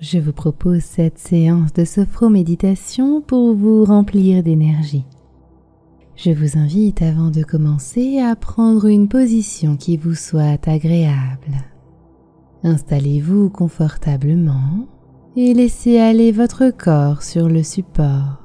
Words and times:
je 0.00 0.18
vous 0.18 0.32
propose 0.32 0.82
cette 0.82 1.18
séance 1.18 1.74
de 1.74 1.84
sophro-méditation 1.84 3.20
pour 3.20 3.54
vous 3.54 3.84
remplir 3.84 4.42
d'énergie. 4.42 5.04
Je 6.16 6.30
vous 6.30 6.58
invite 6.58 7.02
avant 7.02 7.30
de 7.30 7.42
commencer 7.42 8.18
à 8.18 8.34
prendre 8.34 8.86
une 8.86 9.08
position 9.08 9.76
qui 9.76 9.98
vous 9.98 10.14
soit 10.14 10.66
agréable. 10.66 11.52
Installez-vous 12.62 13.50
confortablement 13.50 14.88
et 15.36 15.52
laissez 15.54 15.98
aller 15.98 16.32
votre 16.32 16.70
corps 16.70 17.22
sur 17.22 17.48
le 17.48 17.62
support. 17.62 18.42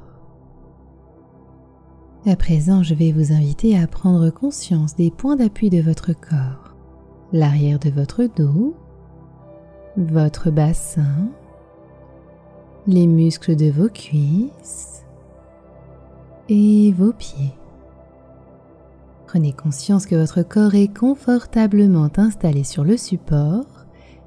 À 2.25 2.35
présent, 2.35 2.83
je 2.83 2.95
vais 2.95 3.11
vous 3.11 3.31
inviter 3.31 3.77
à 3.77 3.87
prendre 3.87 4.29
conscience 4.29 4.95
des 4.95 5.11
points 5.11 5.35
d'appui 5.35 5.69
de 5.69 5.81
votre 5.81 6.11
corps, 6.13 6.75
l'arrière 7.31 7.79
de 7.79 7.89
votre 7.89 8.25
dos, 8.25 8.75
votre 9.97 10.49
bassin, 10.49 11.29
les 12.87 13.07
muscles 13.07 13.55
de 13.55 13.71
vos 13.71 13.89
cuisses 13.89 15.03
et 16.49 16.91
vos 16.91 17.13
pieds. 17.13 17.53
Prenez 19.25 19.53
conscience 19.53 20.05
que 20.05 20.15
votre 20.15 20.43
corps 20.43 20.75
est 20.75 20.95
confortablement 20.95 22.09
installé 22.17 22.63
sur 22.63 22.83
le 22.83 22.97
support 22.97 23.65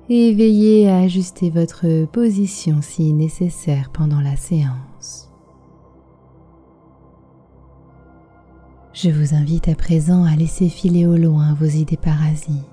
et 0.08 0.34
veillez 0.34 0.88
à 0.88 0.98
ajuster 0.98 1.50
votre 1.50 2.06
position 2.06 2.82
si 2.82 3.12
nécessaire 3.12 3.90
pendant 3.92 4.20
la 4.20 4.36
séance. 4.36 5.30
Je 8.92 9.10
vous 9.10 9.34
invite 9.34 9.68
à 9.68 9.76
présent 9.76 10.24
à 10.24 10.34
laisser 10.34 10.68
filer 10.68 11.06
au 11.06 11.16
loin 11.16 11.54
vos 11.54 11.66
idées 11.66 11.96
parasites. 11.96 12.64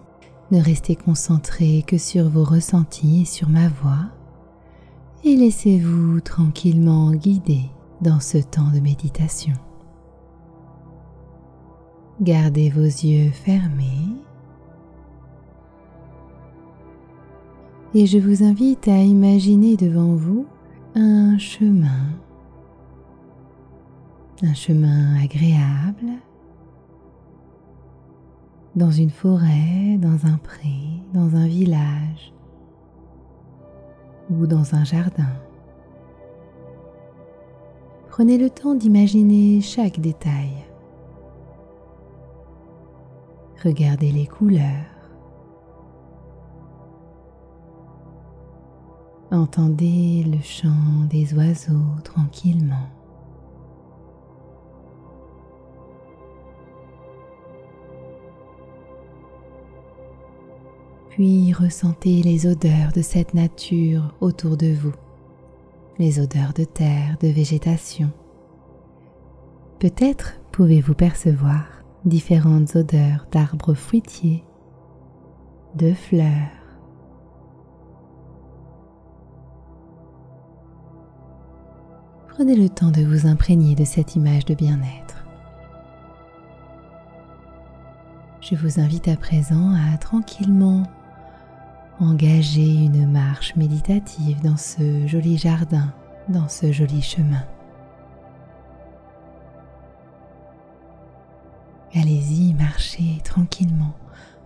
Ne 0.52 0.59
restez 0.59 0.96
concentré 0.96 1.84
que 1.85 1.99
sur 1.99 2.29
vos 2.29 2.43
ressentis 2.43 3.21
et 3.21 3.26
sur 3.26 3.49
ma 3.49 3.68
voix 3.68 4.09
et 5.26 5.35
laissez-vous 5.35 6.21
tranquillement 6.21 7.12
guider 7.12 7.63
dans 7.99 8.20
ce 8.20 8.37
temps 8.37 8.70
de 8.71 8.79
méditation. 8.79 9.55
Gardez 12.21 12.70
vos 12.70 12.84
yeux 12.84 13.31
fermés. 13.31 14.13
Et 17.96 18.05
je 18.05 18.20
vous 18.20 18.43
invite 18.43 18.87
à 18.87 19.01
imaginer 19.01 19.76
devant 19.76 20.13
vous 20.13 20.46
un 20.93 21.40
chemin, 21.40 22.12
un 24.43 24.53
chemin 24.53 25.20
agréable. 25.23 26.12
Dans 28.76 28.91
une 28.91 29.09
forêt, 29.09 29.98
dans 29.98 30.27
un 30.27 30.37
pré, 30.37 30.76
dans 31.13 31.35
un 31.35 31.48
village 31.48 32.34
ou 34.29 34.48
dans 34.48 34.76
un 34.76 34.84
jardin. 34.84 35.34
Prenez 38.09 38.37
le 38.37 38.49
temps 38.49 38.76
d'imaginer 38.76 39.62
chaque 39.62 39.99
détail. 39.99 40.51
Regardez 43.63 44.12
les 44.12 44.27
couleurs. 44.27 44.62
Entendez 49.31 50.23
le 50.23 50.40
chant 50.41 51.05
des 51.09 51.34
oiseaux 51.34 51.99
tranquillement. 52.03 52.87
Puis 61.16 61.54
ressentez 61.54 62.21
les 62.24 62.46
odeurs 62.46 62.91
de 62.94 63.02
cette 63.02 63.34
nature 63.34 64.13
autour 64.19 64.58
de 64.58 64.74
vous, 64.74 64.92
les 65.98 66.20
odeurs 66.20 66.52
de 66.52 66.66
terre, 66.66 67.16
de 67.22 67.30
végétation. 67.30 68.12
Peut-être 69.80 70.34
pouvez-vous 70.52 70.94
percevoir 70.94 71.64
différentes 72.04 72.75
odeurs 72.75 73.28
d'arbres 73.31 73.75
fruitiers, 73.75 74.44
de 75.75 75.94
fleurs. 75.94 76.52
Prenez 82.28 82.58
le 82.58 82.68
temps 82.68 82.92
de 82.92 83.06
vous 83.06 83.25
imprégner 83.25 83.74
de 83.74 83.86
cette 83.86 84.18
image 84.18 84.44
de 84.44 84.54
bien-être. 84.54 85.25
Je 88.42 88.56
vous 88.56 88.81
invite 88.81 89.08
à 89.08 89.16
présent 89.16 89.74
à 89.74 89.98
tranquillement 89.98 90.84
Engagez 92.01 92.73
une 92.73 93.09
marche 93.09 93.56
méditative 93.56 94.41
dans 94.41 94.57
ce 94.57 95.07
joli 95.07 95.38
jardin, 95.38 95.94
dans 96.28 96.50
ce 96.50 96.73
joli 96.73 97.01
chemin. 97.01 97.44
Allez-y, 101.94 102.53
marchez 102.53 103.22
tranquillement, 103.23 103.94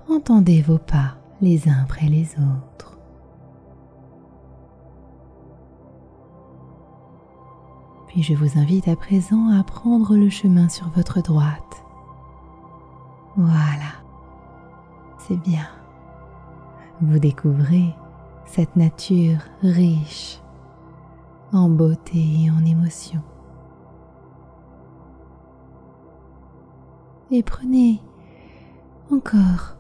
entendez 0.08 0.62
vos 0.62 0.78
pas 0.78 1.16
les 1.42 1.68
uns 1.68 1.82
après 1.82 2.06
les 2.06 2.36
autres. 2.36 3.00
Puis 8.10 8.22
je 8.22 8.36
vous 8.36 8.60
invite 8.60 8.88
à 8.88 8.96
présent 8.96 9.50
à 9.60 9.64
prendre 9.64 10.16
le 10.16 10.30
chemin 10.30 10.70
sur 10.70 10.90
votre 10.90 11.24
droite. 11.24 11.84
Voilà, 13.36 14.04
c'est 15.18 15.38
bien 15.38 15.68
vous 17.02 17.20
découvrez 17.20 17.96
cette 18.46 18.76
nature 18.76 19.40
riche 19.62 20.40
en 21.54 21.70
beauté 21.70 22.18
et 22.18 22.52
en 22.52 22.64
émotion. 22.66 23.22
Et 27.32 27.44
prenez 27.44 28.02
encore 29.12 29.78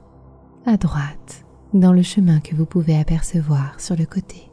à 0.65 0.77
droite 0.77 1.45
dans 1.73 1.93
le 1.93 2.01
chemin 2.01 2.39
que 2.39 2.55
vous 2.55 2.65
pouvez 2.65 2.97
apercevoir 2.97 3.79
sur 3.79 3.95
le 3.95 4.05
côté. 4.05 4.51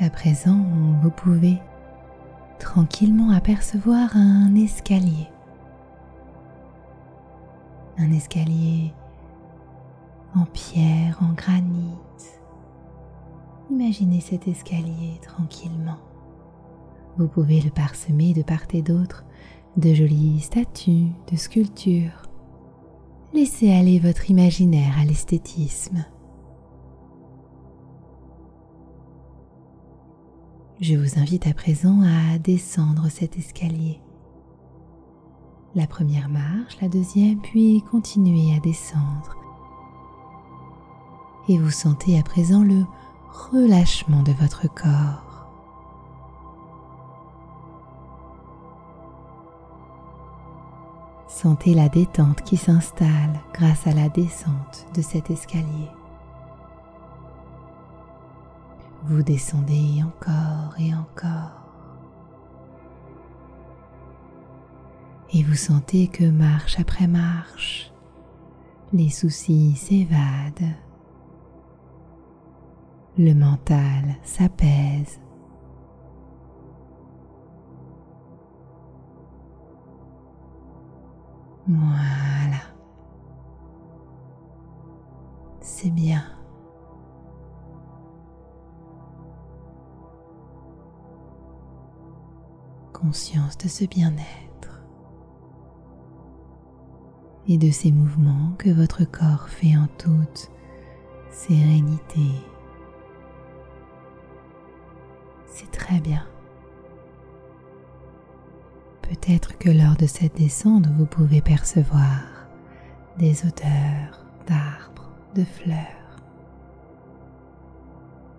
À 0.00 0.10
présent, 0.10 0.64
vous 1.02 1.10
pouvez 1.10 1.58
tranquillement 2.58 3.30
apercevoir 3.30 4.16
un 4.16 4.54
escalier 4.54 5.28
un 7.98 8.12
escalier 8.12 8.92
en 10.34 10.44
pierre, 10.44 11.18
en 11.20 11.32
granit. 11.32 11.96
Imaginez 13.70 14.20
cet 14.20 14.48
escalier 14.48 15.18
tranquillement. 15.22 15.98
Vous 17.16 17.28
pouvez 17.28 17.60
le 17.60 17.70
parsemer 17.70 18.32
de 18.32 18.42
part 18.42 18.66
et 18.72 18.82
d'autre 18.82 19.24
de 19.76 19.94
jolies 19.94 20.40
statues, 20.40 21.12
de 21.30 21.36
sculptures. 21.36 22.22
Laissez 23.34 23.72
aller 23.72 23.98
votre 23.98 24.30
imaginaire 24.30 24.98
à 24.98 25.04
l'esthétisme. 25.04 26.04
Je 30.80 30.94
vous 30.94 31.18
invite 31.18 31.46
à 31.46 31.54
présent 31.54 32.00
à 32.02 32.38
descendre 32.38 33.08
cet 33.10 33.36
escalier 33.36 34.00
la 35.78 35.86
première 35.86 36.28
marche, 36.28 36.76
la 36.82 36.88
deuxième, 36.88 37.38
puis 37.38 37.84
continuez 37.88 38.52
à 38.56 38.58
descendre. 38.58 39.36
Et 41.48 41.56
vous 41.56 41.70
sentez 41.70 42.18
à 42.18 42.22
présent 42.24 42.64
le 42.64 42.84
relâchement 43.52 44.24
de 44.24 44.32
votre 44.32 44.66
corps. 44.74 45.46
Sentez 51.28 51.74
la 51.74 51.88
détente 51.88 52.42
qui 52.42 52.56
s'installe 52.56 53.38
grâce 53.54 53.86
à 53.86 53.92
la 53.92 54.08
descente 54.08 54.84
de 54.96 55.00
cet 55.00 55.30
escalier. 55.30 55.88
Vous 59.04 59.22
descendez 59.22 60.02
encore 60.02 60.74
et 60.80 60.92
encore. 60.92 61.47
Et 65.32 65.42
vous 65.42 65.54
sentez 65.54 66.08
que 66.08 66.24
marche 66.24 66.78
après 66.78 67.06
marche, 67.06 67.92
les 68.92 69.10
soucis 69.10 69.76
s'évadent, 69.76 70.74
le 73.18 73.34
mental 73.34 74.16
s'apaise. 74.22 75.20
Voilà. 81.66 82.62
C'est 85.60 85.90
bien. 85.90 86.24
Conscience 92.94 93.58
de 93.58 93.68
ce 93.68 93.84
bien-être. 93.84 94.47
Et 97.48 97.56
de 97.56 97.70
ces 97.70 97.90
mouvements 97.90 98.52
que 98.58 98.70
votre 98.70 99.04
corps 99.04 99.48
fait 99.48 99.76
en 99.76 99.88
toute 99.98 100.50
sérénité. 101.30 102.30
C'est 105.46 105.70
très 105.70 105.98
bien. 106.00 106.24
Peut-être 109.02 109.56
que 109.56 109.70
lors 109.70 109.96
de 109.96 110.06
cette 110.06 110.36
descente, 110.36 110.86
vous 110.88 111.06
pouvez 111.06 111.40
percevoir 111.40 112.20
des 113.18 113.46
odeurs 113.46 114.26
d'arbres, 114.46 115.10
de 115.34 115.44
fleurs. 115.44 115.76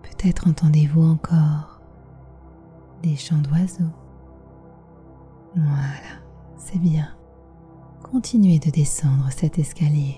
Peut-être 0.02 0.46
entendez-vous 0.46 1.02
encore 1.02 1.80
des 3.02 3.16
chants 3.16 3.38
d'oiseaux. 3.38 3.92
Voilà, 5.56 6.20
c'est 6.56 6.78
bien. 6.78 7.08
Continuez 8.12 8.58
de 8.58 8.70
descendre 8.70 9.30
cet 9.30 9.60
escalier. 9.60 10.16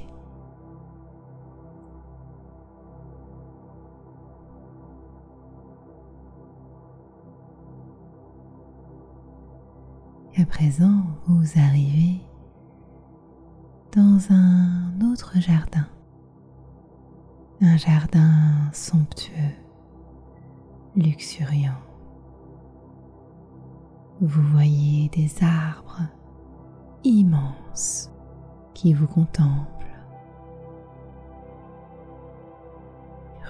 À 10.38 10.46
présent, 10.46 11.02
vous 11.26 11.44
arrivez 11.58 12.22
dans 13.94 14.18
un 14.30 14.98
autre 15.12 15.38
jardin. 15.38 15.86
Un 17.60 17.76
jardin 17.76 18.70
somptueux, 18.72 19.34
luxuriant. 20.96 21.76
Vous 24.22 24.42
voyez 24.48 25.10
des 25.10 25.30
arbres 25.44 26.00
immenses 27.04 27.61
qui 28.74 28.94
vous 28.94 29.06
contemplent. 29.06 29.68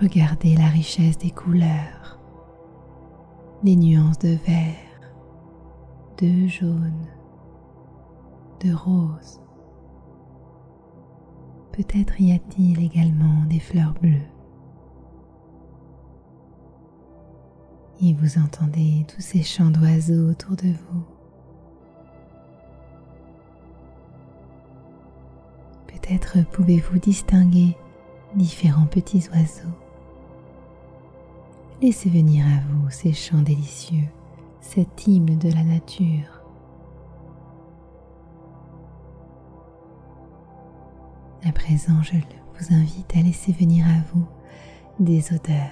Regardez 0.00 0.56
la 0.56 0.66
richesse 0.66 1.18
des 1.18 1.30
couleurs, 1.30 2.18
les 3.62 3.76
nuances 3.76 4.18
de 4.18 4.36
vert, 4.46 5.12
de 6.18 6.46
jaune, 6.48 7.06
de 8.60 8.72
rose. 8.72 9.40
Peut-être 11.72 12.20
y 12.20 12.32
a-t-il 12.32 12.82
également 12.82 13.44
des 13.46 13.60
fleurs 13.60 13.94
bleues. 13.94 14.28
Et 18.00 18.14
vous 18.14 18.38
entendez 18.38 19.06
tous 19.08 19.22
ces 19.22 19.42
chants 19.42 19.70
d'oiseaux 19.70 20.30
autour 20.30 20.56
de 20.56 20.68
vous. 20.68 21.11
Peut-être 26.02 26.38
pouvez-vous 26.50 26.98
distinguer 26.98 27.76
différents 28.34 28.86
petits 28.86 29.28
oiseaux. 29.32 29.68
Laissez 31.80 32.10
venir 32.10 32.44
à 32.44 32.60
vous 32.68 32.90
ces 32.90 33.12
chants 33.12 33.42
délicieux 33.42 34.08
cet 34.60 35.06
hymne 35.06 35.38
de 35.38 35.50
la 35.50 35.64
nature. 35.64 36.42
À 41.44 41.52
présent, 41.52 42.00
je 42.02 42.12
vous 42.14 42.74
invite 42.74 43.16
à 43.16 43.20
laisser 43.20 43.52
venir 43.52 43.84
à 43.84 44.00
vous 44.12 44.26
des 45.00 45.32
odeurs. 45.34 45.68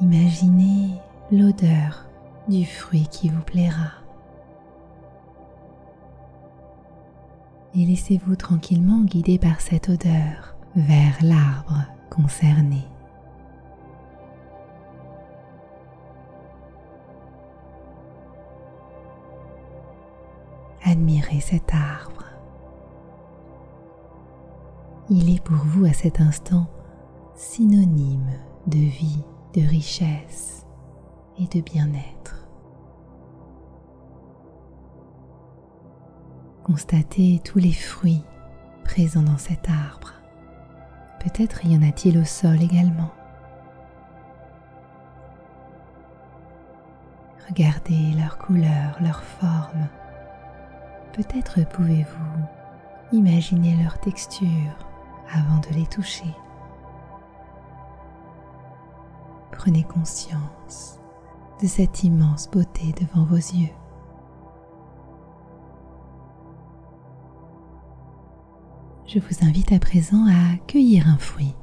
Imaginez 0.00 0.94
l'odeur 1.32 2.06
du 2.48 2.64
fruit 2.64 3.08
qui 3.10 3.28
vous 3.28 3.42
plaira. 3.42 3.99
Et 7.74 7.86
laissez-vous 7.86 8.34
tranquillement 8.34 9.02
guider 9.02 9.38
par 9.38 9.60
cette 9.60 9.88
odeur 9.88 10.56
vers 10.74 11.16
l'arbre 11.22 11.84
concerné. 12.10 12.84
Admirez 20.84 21.40
cet 21.40 21.72
arbre. 21.72 22.24
Il 25.08 25.32
est 25.34 25.42
pour 25.42 25.56
vous 25.56 25.84
à 25.84 25.92
cet 25.92 26.20
instant 26.20 26.66
synonyme 27.36 28.32
de 28.66 28.78
vie, 28.78 29.24
de 29.54 29.60
richesse 29.60 30.66
et 31.38 31.46
de 31.46 31.60
bien-être. 31.60 32.39
Constatez 36.70 37.40
tous 37.44 37.58
les 37.58 37.72
fruits 37.72 38.22
présents 38.84 39.24
dans 39.24 39.38
cet 39.38 39.68
arbre. 39.68 40.12
Peut-être 41.18 41.66
y 41.66 41.76
en 41.76 41.82
a-t-il 41.82 42.16
au 42.16 42.24
sol 42.24 42.62
également. 42.62 43.10
Regardez 47.48 48.12
leurs 48.16 48.38
couleurs, 48.38 48.96
leurs 49.00 49.24
formes 49.24 49.88
Peut-être 51.12 51.68
pouvez-vous 51.70 53.16
imaginer 53.16 53.76
leur 53.82 53.98
texture 53.98 54.78
avant 55.34 55.58
de 55.58 55.74
les 55.76 55.86
toucher. 55.88 56.32
Prenez 59.50 59.82
conscience 59.82 61.00
de 61.60 61.66
cette 61.66 62.04
immense 62.04 62.48
beauté 62.48 62.94
devant 63.00 63.24
vos 63.24 63.34
yeux. 63.34 63.79
Je 69.12 69.18
vous 69.18 69.44
invite 69.44 69.72
à 69.72 69.78
présent 69.78 70.26
à 70.28 70.56
cueillir 70.66 71.08
un 71.08 71.18
fruit. 71.18 71.54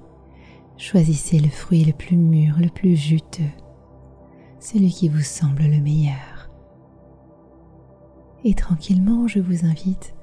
Choisissez 0.77 1.39
le 1.39 1.49
fruit 1.49 1.85
le 1.85 1.93
plus 1.93 2.17
mûr, 2.17 2.59
le 2.59 2.69
plus 2.69 2.95
juteux, 2.95 3.43
celui 4.59 4.91
qui 4.91 5.07
vous 5.07 5.21
semble 5.21 5.63
le 5.63 5.79
meilleur 5.79 6.37
et 8.47 8.53
tranquillement 8.53 9.27
je 9.27 9.39
vous 9.39 9.65
invite 9.65 10.15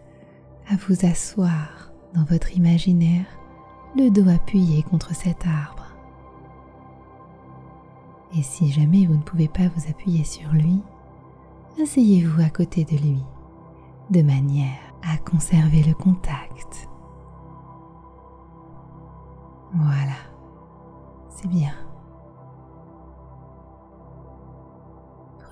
à 0.69 0.77
vous 0.77 1.05
asseoir 1.05 1.93
dans 2.15 2.25
votre 2.25 2.57
imaginaire, 2.57 3.27
le 3.97 4.09
dos 4.09 4.29
appuyé 4.31 4.83
contre 4.83 5.15
cet 5.15 5.47
arbre. 5.47 5.95
Et 8.37 8.43
si 8.43 8.73
jamais 8.73 9.05
vous 9.07 9.17
ne 9.17 9.23
pouvez 9.23 9.49
pas 9.49 9.69
vous 9.69 9.91
appuyer 9.91 10.25
sur 10.25 10.51
lui, 10.53 10.81
asseyez-vous 11.83 12.41
à 12.41 12.49
côté 12.49 12.85
de 12.85 12.97
lui, 12.97 13.23
de 14.11 14.23
manière 14.23 14.81
à 15.03 15.19
conserver 15.19 15.83
le 15.83 15.95
contact. 15.95 16.89
Voilà, 19.75 20.17
c'est 21.29 21.49
bien. 21.49 21.75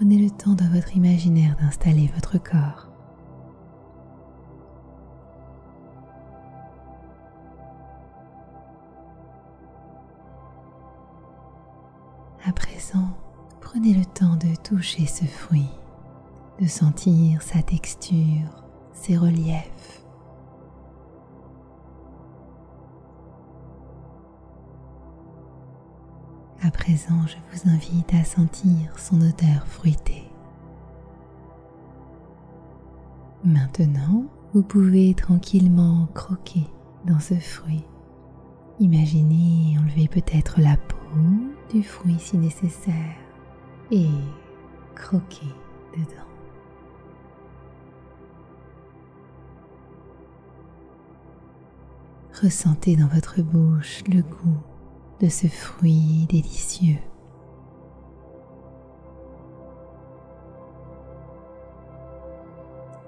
prenez 0.02 0.18
le 0.18 0.30
temps 0.30 0.54
dans 0.54 0.68
votre 0.68 0.96
imaginaire 0.96 1.54
d'installer 1.60 2.10
votre 2.16 2.36
corps. 2.36 2.88
À 12.44 12.52
présent, 12.52 13.10
prenez 13.60 13.94
le 13.94 14.04
temps 14.04 14.34
de 14.34 14.56
toucher 14.64 15.06
ce 15.06 15.24
fruit, 15.24 15.70
de 16.60 16.66
sentir 16.66 17.40
sa 17.40 17.62
texture, 17.62 18.64
ses 18.92 19.16
reliefs. 19.16 20.01
À 26.64 26.71
présent, 26.71 27.26
je 27.26 27.35
vous 27.50 27.69
invite 27.69 28.14
à 28.14 28.23
sentir 28.23 28.97
son 28.97 29.16
odeur 29.21 29.66
fruitée. 29.66 30.31
Maintenant, 33.45 34.26
vous 34.54 34.62
pouvez 34.62 35.12
tranquillement 35.14 36.07
croquer 36.14 36.64
dans 37.04 37.19
ce 37.19 37.35
fruit. 37.35 37.83
Imaginez 38.78 39.76
enlever 39.76 40.07
peut-être 40.07 40.61
la 40.61 40.76
peau 40.76 41.19
du 41.69 41.83
fruit 41.83 42.21
si 42.21 42.37
nécessaire 42.37 43.16
et 43.90 44.07
croquer 44.95 45.49
dedans. 45.95 46.28
Ressentez 52.40 52.95
dans 52.95 53.09
votre 53.09 53.42
bouche 53.42 54.04
le 54.07 54.23
goût 54.23 54.62
de 55.22 55.28
ce 55.28 55.46
fruit 55.46 56.26
délicieux. 56.28 56.98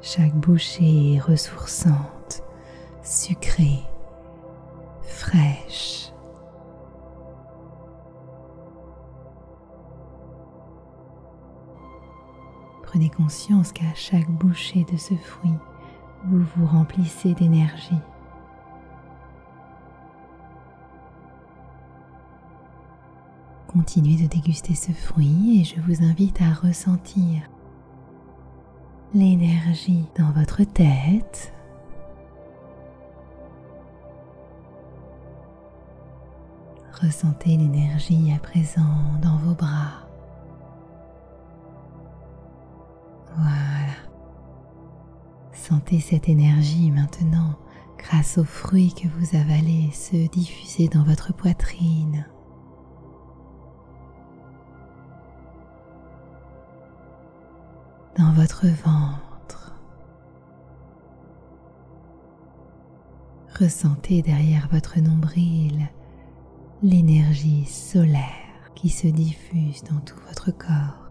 Chaque 0.00 0.35
bouchée 0.37 1.14
est 1.14 1.18
ressourçante, 1.18 2.44
sucrée, 3.02 3.80
fraîche. 5.02 6.12
Prenez 12.85 13.11
conscience 13.11 13.73
qu'à 13.73 13.92
chaque 13.97 14.30
bouchée 14.30 14.85
de 14.85 14.97
ce 14.97 15.14
fruit, 15.14 15.59
vous 16.26 16.44
vous 16.56 16.66
remplissez 16.66 17.35
d'énergie. 17.35 17.99
Continuez 23.75 24.23
de 24.23 24.28
déguster 24.28 24.76
ce 24.76 24.93
fruit 24.93 25.61
et 25.61 25.64
je 25.64 25.81
vous 25.81 26.04
invite 26.04 26.40
à 26.40 26.54
ressentir 26.54 27.43
l'énergie 29.12 30.04
dans 30.16 30.31
votre 30.31 30.62
tête. 30.62 31.52
Ressentez 37.02 37.57
l'énergie 37.57 38.33
à 38.33 38.38
présent 38.38 39.19
dans 39.21 39.38
vos 39.38 39.54
bras. 39.54 40.07
Voilà. 43.37 43.97
Sentez 45.52 45.99
cette 45.99 46.28
énergie 46.28 46.93
maintenant, 46.93 47.57
grâce 47.99 48.38
aux 48.38 48.45
fruits 48.45 48.95
que 48.95 49.09
vous 49.09 49.37
avalez, 49.37 49.90
se 49.90 50.28
diffuser 50.28 50.87
dans 50.87 51.02
votre 51.02 51.35
poitrine. 51.35 52.25
Dans 58.18 58.33
votre 58.33 58.66
ventre. 58.66 59.75
Ressentez 63.59 64.23
derrière 64.23 64.68
votre 64.71 64.99
nombril 65.00 65.88
l'énergie 66.83 67.64
solaire 67.64 68.73
qui 68.75 68.88
se 68.88 69.06
diffuse 69.06 69.83
dans 69.85 70.00
tout 70.00 70.18
votre 70.26 70.50
corps. 70.50 71.11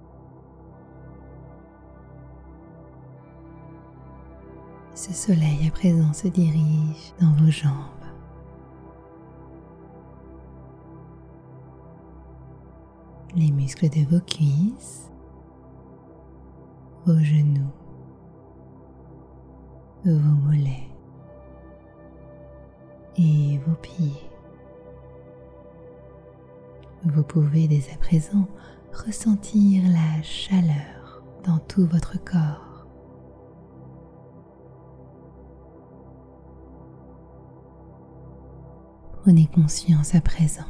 Ce 4.94 5.14
soleil 5.14 5.68
à 5.68 5.72
présent 5.72 6.14
se 6.14 6.28
dirige 6.28 7.14
dans 7.20 7.34
vos 7.34 7.52
jambes. 7.52 7.72
Les 13.36 13.52
muscles 13.52 13.90
de 13.90 14.06
vos 14.10 14.22
cuisses 14.22 15.13
vos 17.06 17.20
genoux, 17.20 17.72
vos 20.06 20.12
mollets 20.12 20.90
et 23.18 23.60
vos 23.66 23.76
pieds. 23.76 24.30
Vous 27.04 27.24
pouvez 27.24 27.68
dès 27.68 27.84
à 27.94 27.98
présent 27.98 28.48
ressentir 28.94 29.84
la 29.84 30.22
chaleur 30.22 31.24
dans 31.44 31.60
tout 31.60 31.86
votre 31.88 32.24
corps. 32.24 32.88
Prenez 39.24 39.48
conscience 39.48 40.16
à 40.16 40.22
présent 40.22 40.64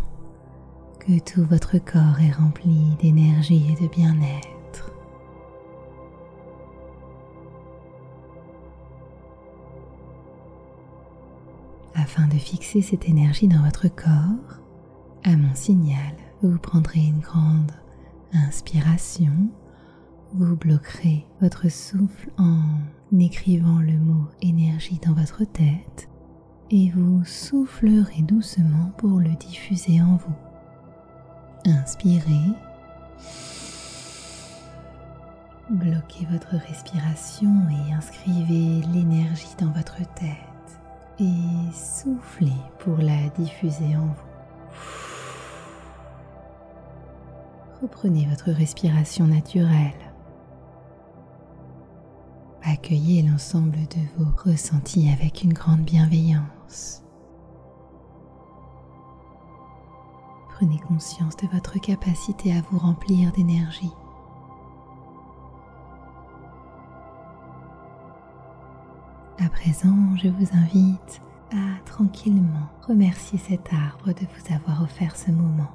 que 1.00 1.20
tout 1.20 1.44
votre 1.44 1.78
corps 1.78 2.20
est 2.22 2.32
rempli 2.32 2.96
d'énergie 3.02 3.66
et 3.72 3.84
de 3.84 3.90
bien-être. 3.90 4.53
Afin 12.04 12.28
de 12.28 12.38
fixer 12.38 12.82
cette 12.82 13.08
énergie 13.08 13.48
dans 13.48 13.64
votre 13.64 13.88
corps, 13.88 14.60
à 15.24 15.38
mon 15.38 15.56
signal, 15.56 16.14
vous 16.42 16.58
prendrez 16.60 17.00
une 17.00 17.22
grande 17.22 17.72
inspiration, 18.34 19.32
vous 20.34 20.58
bloquerez 20.58 21.26
votre 21.40 21.72
souffle 21.72 22.30
en 22.38 22.62
écrivant 23.18 23.80
le 23.80 23.94
mot 23.94 24.28
énergie 24.42 25.00
dans 25.06 25.14
votre 25.14 25.46
tête 25.46 26.10
et 26.72 26.92
vous 26.92 27.24
soufflerez 27.24 28.22
doucement 28.24 28.92
pour 28.98 29.22
le 29.22 29.34
diffuser 29.36 30.02
en 30.02 30.18
vous. 30.18 31.72
Inspirez. 31.72 32.52
Bloquez 35.70 36.28
votre 36.30 36.58
respiration 36.68 37.54
et 37.70 37.94
inscrivez 37.94 38.82
l'énergie 38.92 39.56
dans 39.58 39.72
votre 39.72 40.00
tête 40.16 40.53
et 41.20 41.72
soufflez 41.74 42.54
pour 42.80 42.98
la 42.98 43.30
diffuser 43.30 43.96
en 43.96 44.08
vous. 44.08 44.34
Reprenez 47.82 48.26
votre 48.28 48.52
respiration 48.52 49.28
naturelle. 49.28 49.92
Accueillez 52.64 53.22
l'ensemble 53.24 53.78
de 53.78 54.24
vos 54.24 54.32
ressentis 54.50 55.10
avec 55.10 55.44
une 55.44 55.54
grande 55.54 55.82
bienveillance. 55.82 57.04
Prenez 60.56 60.80
conscience 60.80 61.36
de 61.36 61.48
votre 61.48 61.80
capacité 61.82 62.54
à 62.54 62.62
vous 62.72 62.80
remplir 62.80 63.34
d'énergie. 63.34 63.92
À 69.40 69.50
présent, 69.50 70.16
je 70.16 70.28
vous 70.28 70.48
invite 70.54 71.22
à 71.52 71.84
tranquillement 71.86 72.70
remercier 72.88 73.40
cet 73.40 73.74
arbre 73.74 74.14
de 74.14 74.26
vous 74.26 74.54
avoir 74.54 74.84
offert 74.84 75.16
ce 75.16 75.32
moment. 75.32 75.72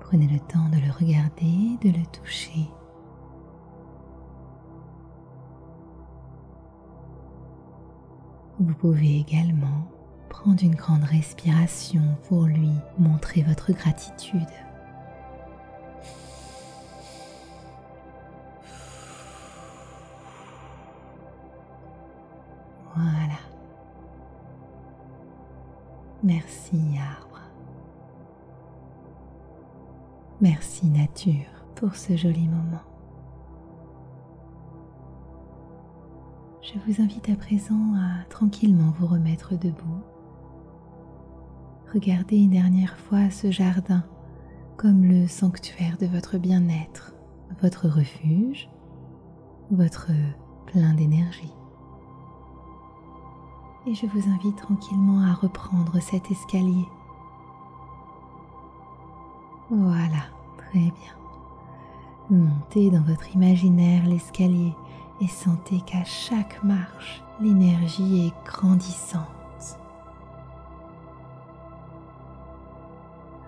Prenez 0.00 0.26
le 0.26 0.40
temps 0.40 0.68
de 0.70 0.76
le 0.76 0.92
regarder, 0.92 1.78
de 1.82 1.96
le 1.96 2.04
toucher. 2.06 2.68
Vous 8.58 8.74
pouvez 8.74 9.18
également 9.18 9.88
prendre 10.28 10.62
une 10.64 10.74
grande 10.74 11.04
respiration 11.04 12.02
pour 12.28 12.44
lui 12.44 12.72
montrer 12.98 13.42
votre 13.42 13.72
gratitude. 13.72 14.40
Voilà. 22.96 23.38
Merci 26.24 26.80
arbre. 26.98 27.42
Merci 30.40 30.86
nature 30.88 31.64
pour 31.74 31.94
ce 31.94 32.16
joli 32.16 32.48
moment. 32.48 32.82
Je 36.62 36.78
vous 36.86 37.02
invite 37.02 37.28
à 37.28 37.36
présent 37.36 37.94
à 37.94 38.24
tranquillement 38.30 38.92
vous 38.98 39.06
remettre 39.06 39.58
debout. 39.58 40.02
Regardez 41.92 42.38
une 42.38 42.50
dernière 42.50 42.96
fois 42.98 43.30
ce 43.30 43.50
jardin 43.50 44.04
comme 44.76 45.04
le 45.04 45.26
sanctuaire 45.26 45.96
de 45.98 46.06
votre 46.06 46.38
bien-être, 46.38 47.14
votre 47.62 47.88
refuge, 47.88 48.68
votre 49.70 50.10
plein 50.66 50.94
d'énergie 50.94 51.52
et 53.86 53.94
je 53.94 54.06
vous 54.06 54.28
invite 54.30 54.56
tranquillement 54.56 55.22
à 55.22 55.34
reprendre 55.34 56.00
cet 56.00 56.30
escalier. 56.30 56.88
Voilà, 59.70 60.26
très 60.56 60.80
bien. 60.80 61.14
Montez 62.30 62.90
dans 62.90 63.02
votre 63.02 63.34
imaginaire 63.34 64.04
l'escalier 64.06 64.74
et 65.20 65.28
sentez 65.28 65.80
qu'à 65.80 66.04
chaque 66.04 66.62
marche, 66.64 67.22
l'énergie 67.40 68.26
est 68.26 68.44
grandissante. 68.44 69.22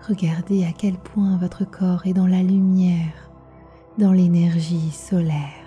Regardez 0.07 0.65
à 0.65 0.71
quel 0.71 0.97
point 0.97 1.37
votre 1.37 1.65
corps 1.65 2.07
est 2.07 2.13
dans 2.13 2.25
la 2.27 2.41
lumière, 2.41 3.29
dans 3.97 4.13
l'énergie 4.13 4.91
solaire. 4.91 5.58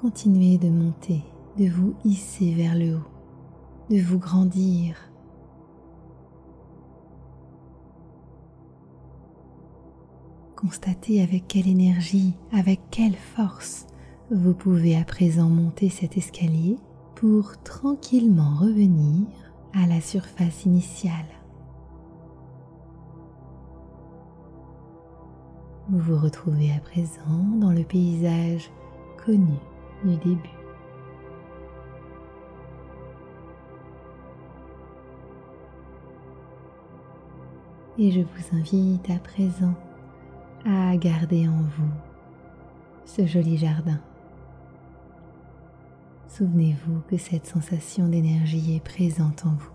Continuez 0.00 0.58
de 0.58 0.68
monter, 0.68 1.24
de 1.58 1.68
vous 1.68 1.96
hisser 2.04 2.54
vers 2.54 2.76
le 2.76 2.98
haut, 2.98 3.90
de 3.90 4.00
vous 4.00 4.20
grandir. 4.20 4.94
Constatez 10.54 11.20
avec 11.20 11.48
quelle 11.48 11.66
énergie, 11.66 12.34
avec 12.52 12.78
quelle 12.92 13.16
force 13.16 13.88
vous 14.30 14.54
pouvez 14.54 14.96
à 14.96 15.02
présent 15.02 15.48
monter 15.48 15.88
cet 15.88 16.16
escalier 16.16 16.76
pour 17.16 17.60
tranquillement 17.64 18.54
revenir 18.54 19.26
à 19.74 19.88
la 19.88 20.00
surface 20.00 20.64
initiale. 20.64 21.26
Vous 25.88 25.98
vous 25.98 26.18
retrouvez 26.18 26.70
à 26.70 26.78
présent 26.78 27.42
dans 27.56 27.72
le 27.72 27.82
paysage 27.82 28.70
connu 29.26 29.58
du 30.04 30.16
début. 30.16 30.58
Et 37.98 38.12
je 38.12 38.20
vous 38.20 38.56
invite 38.56 39.10
à 39.10 39.18
présent 39.18 39.74
à 40.64 40.96
garder 40.96 41.48
en 41.48 41.62
vous 41.76 41.90
ce 43.04 43.26
joli 43.26 43.56
jardin. 43.56 43.98
Souvenez-vous 46.28 47.00
que 47.10 47.16
cette 47.16 47.46
sensation 47.46 48.06
d'énergie 48.06 48.76
est 48.76 48.84
présente 48.84 49.44
en 49.46 49.54
vous, 49.54 49.72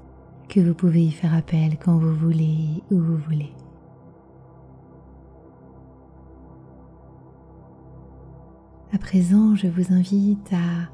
que 0.47 0.61
vous 0.61 0.73
pouvez 0.73 1.03
y 1.03 1.11
faire 1.11 1.33
appel 1.33 1.77
quand 1.77 1.97
vous 1.97 2.15
voulez, 2.15 2.81
où 2.91 2.99
vous 2.99 3.17
voulez. 3.17 3.51
À 8.93 8.99
présent, 8.99 9.55
je 9.55 9.65
vous 9.65 9.91
invite 9.91 10.53
à 10.53 10.87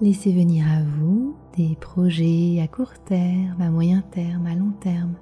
laisser 0.00 0.32
venir 0.32 0.66
à 0.66 0.82
vous 0.82 1.36
des 1.56 1.76
projets 1.80 2.60
à 2.60 2.66
court 2.66 2.98
terme, 3.04 3.60
à 3.60 3.70
moyen 3.70 4.02
terme, 4.10 4.46
à 4.46 4.56
long 4.56 4.72
terme. 4.80 5.14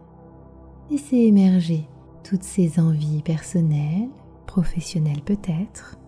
Laissez 0.91 1.19
émerger 1.19 1.87
toutes 2.25 2.43
ces 2.43 2.81
envies 2.81 3.21
personnelles, 3.21 4.09
professionnelles 4.47 5.21
peut-être. 5.21 5.99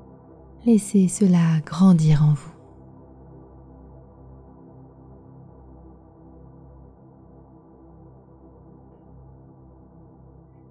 Laissez 0.64 1.08
cela 1.08 1.60
grandir 1.66 2.22
en 2.22 2.32
vous. 2.32 2.54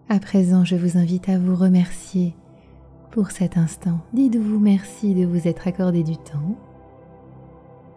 À 0.09 0.17
présent, 0.17 0.65
je 0.65 0.75
vous 0.75 0.97
invite 0.97 1.29
à 1.29 1.37
vous 1.37 1.55
remercier 1.55 2.35
pour 3.13 3.29
cet 3.29 3.57
instant. 3.57 3.99
Dites-vous 4.13 4.59
merci 4.59 5.13
de 5.13 5.23
vous 5.23 5.47
être 5.47 5.67
accordé 5.67 6.01
du 6.03 6.17
temps 6.17 6.57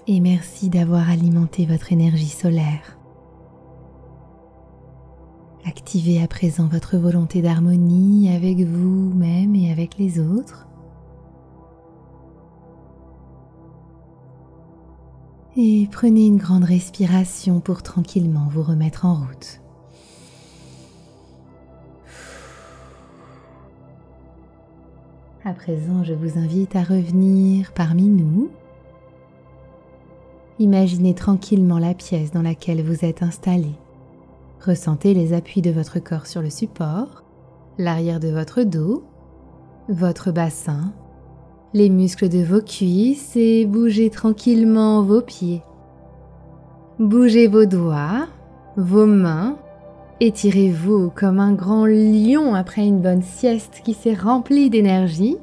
et 0.07 0.21
merci 0.21 0.69
d'avoir 0.69 1.09
alimenté 1.09 1.65
votre 1.65 1.91
énergie 1.91 2.29
solaire. 2.29 2.99
Activez 5.65 6.23
à 6.23 6.29
présent 6.29 6.69
votre 6.69 6.99
volonté 6.99 7.41
d'harmonie 7.41 8.31
avec 8.31 8.59
vous-même 8.59 9.55
et 9.55 9.73
avec 9.73 9.97
les 9.97 10.21
autres. 10.21 10.69
Et 15.57 15.89
prenez 15.91 16.27
une 16.27 16.37
grande 16.37 16.65
respiration 16.65 17.61
pour 17.61 17.83
tranquillement 17.83 18.49
vous 18.51 18.63
remettre 18.63 19.07
en 19.07 19.15
route. 19.15 19.63
À 25.47 25.53
présent, 25.53 26.03
je 26.03 26.13
vous 26.13 26.41
invite 26.41 26.75
à 26.75 26.83
revenir 26.83 27.71
parmi 27.73 28.09
nous. 28.09 28.51
Imaginez 30.59 31.15
tranquillement 31.15 31.79
la 31.79 31.95
pièce 31.95 32.33
dans 32.33 32.43
laquelle 32.43 32.83
vous 32.83 33.05
êtes 33.05 33.23
installé. 33.23 33.71
Ressentez 34.61 35.15
les 35.15 35.33
appuis 35.35 35.63
de 35.63 35.71
votre 35.71 36.01
corps 36.01 36.27
sur 36.27 36.43
le 36.43 36.51
support, 36.51 37.23
l'arrière 37.79 38.19
de 38.19 38.27
votre 38.27 38.65
dos, 38.65 39.05
votre 39.89 40.33
bassin, 40.33 40.93
les 41.75 41.91
muscles 41.91 42.29
de 42.29 42.43
vos 42.43 42.61
cuisses 42.61 43.37
et 43.37 43.67
bougez 43.67 44.11
tranquillement 44.11 45.05
vos 45.05 45.23
pieds. 45.23 45.63
Bougez 46.99 47.47
vos 47.47 47.67
doigts, 47.67 48.27
vos 48.77 49.07
mains, 49.07 49.59
Étirez-vous 50.19 51.11
comme 51.11 51.41
un 51.41 51.53
grand 51.53 51.85
lion 51.85 52.55
après 52.55 52.87
une 52.87 53.03
bonne 53.03 53.21
sieste 53.21 53.83
qui 53.85 53.93
s'est 53.93 54.15
remplie 54.15 54.71
d'énergie. 54.71 55.37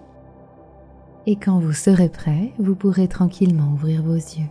Et 1.28 1.36
quand 1.36 1.60
vous 1.60 1.74
serez 1.74 2.10
prêt, 2.10 2.52
vous 2.58 2.74
pourrez 2.74 3.08
tranquillement 3.08 3.72
ouvrir 3.74 4.02
vos 4.02 4.16
yeux. 4.16 4.50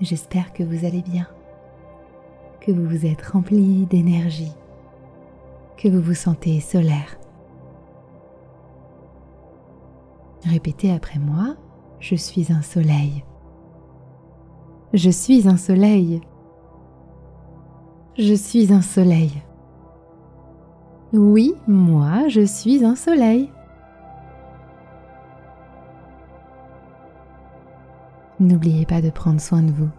J'espère 0.00 0.54
que 0.54 0.62
vous 0.62 0.86
allez 0.86 1.02
bien, 1.02 1.26
que 2.62 2.72
vous 2.72 2.86
vous 2.86 3.04
êtes 3.04 3.20
rempli 3.20 3.84
d'énergie, 3.84 4.54
que 5.76 5.88
vous 5.88 6.00
vous 6.00 6.14
sentez 6.14 6.58
solaire. 6.60 7.18
Répétez 10.46 10.90
après 10.90 11.18
moi, 11.18 11.54
je 12.00 12.14
suis 12.14 12.50
un 12.50 12.62
soleil. 12.62 13.24
Je 14.92 15.10
suis 15.10 15.46
un 15.46 15.56
soleil. 15.56 16.20
Je 18.18 18.34
suis 18.34 18.72
un 18.72 18.82
soleil. 18.82 19.30
Oui, 21.12 21.54
moi, 21.68 22.26
je 22.26 22.40
suis 22.40 22.84
un 22.84 22.96
soleil. 22.96 23.52
N'oubliez 28.40 28.84
pas 28.84 29.00
de 29.00 29.10
prendre 29.10 29.40
soin 29.40 29.62
de 29.62 29.70
vous. 29.70 29.90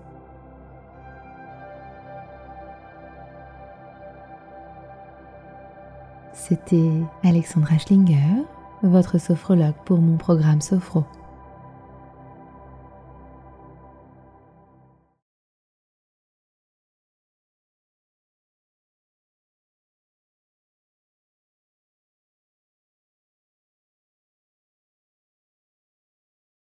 C'était 6.33 6.91
Alexandra 7.23 7.77
Schlinger, 7.77 8.43
votre 8.83 9.19
sophrologue 9.19 9.75
pour 9.85 9.99
mon 9.99 10.17
programme 10.17 10.59
Sophro. 10.59 11.05